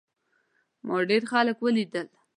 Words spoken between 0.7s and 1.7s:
ما ډېر خلک